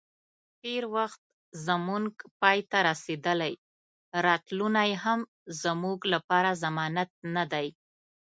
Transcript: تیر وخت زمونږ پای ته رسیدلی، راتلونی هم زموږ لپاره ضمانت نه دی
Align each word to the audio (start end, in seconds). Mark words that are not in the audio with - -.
تیر 0.61 0.83
وخت 0.95 1.21
زمونږ 1.67 2.07
پای 2.41 2.59
ته 2.69 2.77
رسیدلی، 2.89 3.53
راتلونی 4.25 4.91
هم 5.03 5.19
زموږ 5.63 5.99
لپاره 6.13 6.49
ضمانت 6.63 7.09
نه 7.35 7.43
دی 7.51 7.67